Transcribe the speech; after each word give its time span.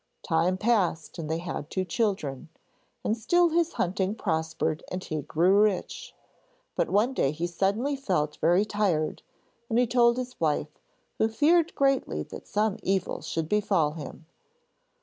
Time 0.23 0.57
passed 0.57 1.19
and 1.19 1.29
they 1.29 1.37
had 1.37 1.69
two 1.69 1.85
children, 1.85 2.49
and 3.03 3.15
still 3.15 3.49
his 3.49 3.73
hunting 3.73 4.15
prospered 4.15 4.83
and 4.91 5.03
he 5.03 5.21
grew 5.21 5.61
rich. 5.61 6.15
But 6.75 6.89
one 6.89 7.13
day 7.13 7.29
he 7.31 7.45
suddenly 7.45 7.95
felt 7.95 8.37
very 8.37 8.65
tired 8.65 9.21
and 9.69 9.77
he 9.77 9.85
told 9.85 10.17
his 10.17 10.39
wife, 10.39 10.79
who 11.19 11.27
feared 11.27 11.75
greatly 11.75 12.23
that 12.23 12.47
some 12.47 12.77
evil 12.81 13.21
should 13.21 13.47
befall 13.47 13.91
him. 13.91 14.25